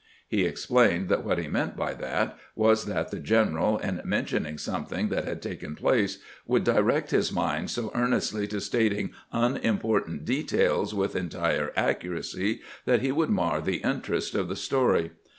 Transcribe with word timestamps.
He 0.27 0.45
explained 0.45 1.09
that 1.09 1.23
what 1.23 1.37
he 1.37 1.47
meant 1.47 1.77
by 1.77 1.93
that 1.93 2.35
was 2.55 2.85
that 2.87 3.11
the 3.11 3.19
general, 3.19 3.77
in 3.77 4.01
men 4.03 4.25
tioning 4.25 4.59
something 4.59 5.09
that 5.09 5.25
had 5.25 5.43
taken 5.43 5.75
place, 5.75 6.17
would 6.47 6.63
direct 6.63 7.11
his 7.11 7.31
mind 7.31 7.69
so 7.69 7.91
earnestly 7.93 8.47
to 8.47 8.59
stating 8.59 9.11
unimportant 9.31 10.25
details 10.25 10.95
with 10.95 11.15
entire 11.15 11.71
accuracy 11.75 12.61
that 12.85 13.01
he 13.01 13.11
would 13.11 13.29
mar 13.29 13.61
the 13.61 13.77
interest 13.83 14.33
of 14.33 14.47
the 14.47 14.55
story. 14.55 15.11